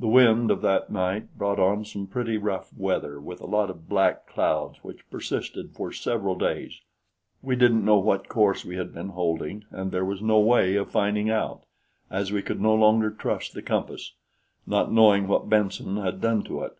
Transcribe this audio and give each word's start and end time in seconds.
The 0.00 0.08
wind 0.08 0.50
of 0.50 0.60
that 0.62 0.90
night 0.90 1.38
brought 1.38 1.60
on 1.60 1.84
some 1.84 2.08
pretty 2.08 2.36
rough 2.36 2.72
weather 2.76 3.20
with 3.20 3.40
a 3.40 3.46
lot 3.46 3.70
of 3.70 3.88
black 3.88 4.26
clouds 4.26 4.82
which 4.82 5.08
persisted 5.08 5.70
for 5.70 5.92
several 5.92 6.34
days. 6.34 6.80
We 7.42 7.54
didn't 7.54 7.84
know 7.84 7.98
what 8.00 8.28
course 8.28 8.64
we 8.64 8.74
had 8.74 8.92
been 8.92 9.10
holding, 9.10 9.62
and 9.70 9.92
there 9.92 10.04
was 10.04 10.20
no 10.20 10.40
way 10.40 10.74
of 10.74 10.90
finding 10.90 11.30
out, 11.30 11.62
as 12.10 12.32
we 12.32 12.42
could 12.42 12.60
no 12.60 12.74
longer 12.74 13.08
trust 13.12 13.54
the 13.54 13.62
compass, 13.62 14.14
not 14.66 14.90
knowing 14.90 15.28
what 15.28 15.48
Benson 15.48 15.96
had 15.98 16.20
done 16.20 16.42
to 16.42 16.62
it. 16.64 16.76